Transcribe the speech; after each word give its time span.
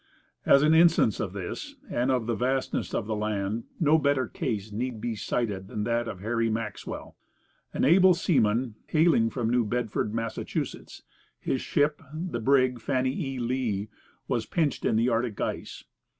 As 0.47 0.63
an 0.63 0.73
instance 0.73 1.19
of 1.19 1.31
this, 1.31 1.75
and 1.87 2.09
of 2.09 2.25
the 2.25 2.33
vastness 2.33 2.91
of 2.95 3.05
the 3.05 3.15
land, 3.15 3.65
no 3.79 3.99
better 3.99 4.27
case 4.27 4.71
need 4.71 4.99
be 4.99 5.15
cited 5.15 5.67
than 5.67 5.83
that 5.83 6.07
of 6.07 6.21
Harry 6.21 6.49
Maxwell. 6.49 7.15
An 7.71 7.85
able 7.85 8.15
seaman, 8.15 8.73
hailing 8.87 9.29
from 9.29 9.51
New 9.51 9.63
Bedford, 9.63 10.11
Massachusetts, 10.11 11.03
his 11.39 11.61
ship, 11.61 12.01
the 12.11 12.39
brig 12.39 12.79
Fannie 12.81 13.11
E. 13.11 13.37
Lee, 13.37 13.89
was 14.27 14.47
pinched 14.47 14.85
in 14.85 14.95
the 14.95 15.07
Arctic 15.09 15.39
ice. 15.39 15.83